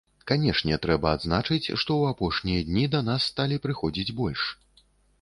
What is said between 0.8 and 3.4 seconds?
трэба адзначыць, што ў апошнія дні да нас